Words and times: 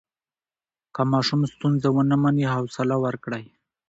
که 0.95 1.01
ماشوم 1.11 1.41
ستونزه 1.53 1.89
ونه 1.91 2.15
مني، 2.21 2.45
حوصله 2.55 2.95
ورکړئ. 3.05 3.45